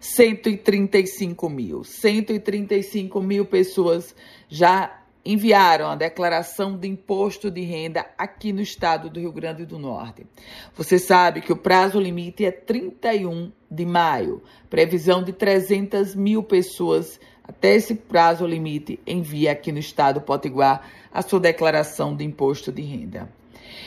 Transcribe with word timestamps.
135 0.00 1.48
mil. 1.48 1.82
135 1.82 3.20
mil 3.20 3.44
pessoas 3.44 4.14
já 4.48 4.98
enviaram 5.24 5.88
a 5.88 5.96
declaração 5.96 6.76
de 6.76 6.88
imposto 6.88 7.50
de 7.50 7.60
renda 7.60 8.06
aqui 8.16 8.52
no 8.52 8.62
estado 8.62 9.10
do 9.10 9.20
Rio 9.20 9.32
Grande 9.32 9.66
do 9.66 9.78
Norte. 9.78 10.24
Você 10.74 10.98
sabe 10.98 11.40
que 11.40 11.52
o 11.52 11.56
prazo 11.56 12.00
limite 12.00 12.44
é 12.44 12.50
31 12.50 13.52
de 13.70 13.84
maio. 13.84 14.42
Previsão 14.70 15.22
de 15.22 15.32
300 15.32 16.14
mil 16.14 16.42
pessoas 16.42 17.20
até 17.48 17.74
esse 17.74 17.94
prazo 17.94 18.46
limite 18.46 19.00
envia 19.06 19.52
aqui 19.52 19.72
no 19.72 19.78
estado 19.78 20.20
Potiguar 20.20 20.82
a 21.10 21.22
sua 21.22 21.40
declaração 21.40 22.14
de 22.14 22.22
imposto 22.22 22.70
de 22.70 22.82
renda. 22.82 23.28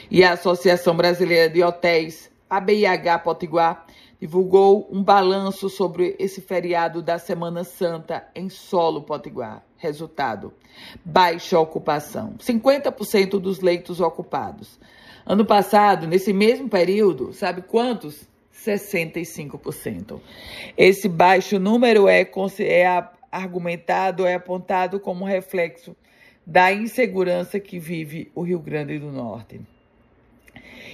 E 0.09 0.23
a 0.23 0.33
Associação 0.33 0.97
Brasileira 0.97 1.47
de 1.47 1.63
Hotéis, 1.63 2.29
a 2.50 2.59
BIH 2.59 3.19
Potiguar, 3.19 3.85
divulgou 4.19 4.89
um 4.91 5.03
balanço 5.03 5.69
sobre 5.69 6.16
esse 6.19 6.41
feriado 6.41 7.01
da 7.01 7.19
Semana 7.19 7.63
Santa 7.63 8.27
em 8.35 8.50
solo 8.50 9.03
potiguar. 9.03 9.63
Resultado: 9.77 10.51
baixa 11.05 11.59
ocupação, 11.59 12.35
50% 12.39 13.39
dos 13.39 13.59
leitos 13.61 14.01
ocupados. 14.01 14.79
Ano 15.25 15.45
passado, 15.45 16.07
nesse 16.07 16.33
mesmo 16.33 16.67
período, 16.67 17.31
sabe 17.31 17.61
quantos? 17.61 18.27
65%. 18.53 20.19
Esse 20.77 21.07
baixo 21.07 21.57
número 21.57 22.07
é, 22.07 22.21
é 22.21 23.09
argumentado, 23.31 24.25
é 24.25 24.36
apontado 24.36 25.00
como 25.00 25.25
reflexo 25.25 25.96
da 26.46 26.72
insegurança 26.74 27.59
que 27.59 27.80
vive 27.80 28.31
o 28.36 28.42
Rio 28.42 28.59
Grande 28.59 29.00
do 29.00 29.12
Norte. 29.12 29.62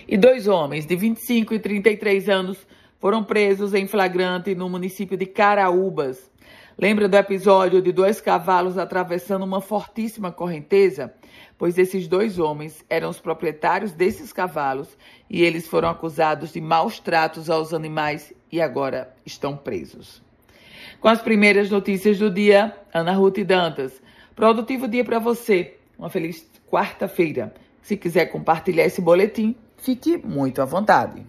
E 0.07 0.17
dois 0.17 0.47
homens 0.47 0.85
de 0.85 0.95
25 0.95 1.53
e 1.53 1.59
33 1.59 2.29
anos 2.29 2.67
foram 2.99 3.23
presos 3.23 3.73
em 3.73 3.87
flagrante 3.87 4.55
no 4.55 4.69
município 4.69 5.17
de 5.17 5.25
Caraúbas. 5.25 6.31
Lembra 6.77 7.07
do 7.07 7.17
episódio 7.17 7.81
de 7.81 7.91
dois 7.91 8.21
cavalos 8.21 8.77
atravessando 8.77 9.43
uma 9.43 9.59
fortíssima 9.59 10.31
correnteza? 10.31 11.13
Pois 11.57 11.77
esses 11.77 12.07
dois 12.07 12.37
homens 12.37 12.85
eram 12.87 13.09
os 13.09 13.19
proprietários 13.19 13.93
desses 13.93 14.31
cavalos 14.31 14.95
e 15.27 15.43
eles 15.43 15.67
foram 15.67 15.89
acusados 15.89 16.53
de 16.53 16.61
maus 16.61 16.99
tratos 16.99 17.49
aos 17.49 17.73
animais 17.73 18.31
e 18.51 18.61
agora 18.61 19.15
estão 19.25 19.57
presos. 19.57 20.21
Com 20.99 21.07
as 21.07 21.21
primeiras 21.21 21.69
notícias 21.69 22.17
do 22.17 22.29
dia, 22.29 22.75
Ana 22.93 23.13
Ruth 23.13 23.39
Dantas. 23.39 24.01
Produtivo 24.35 24.87
dia 24.87 25.03
para 25.03 25.19
você. 25.19 25.75
Uma 25.97 26.09
feliz 26.09 26.45
quarta-feira. 26.69 27.53
Se 27.81 27.95
quiser 27.95 28.27
compartilhar 28.27 28.85
esse 28.85 29.01
boletim, 29.01 29.55
fique 29.77 30.17
muito 30.17 30.61
à 30.61 30.65
vontade. 30.65 31.25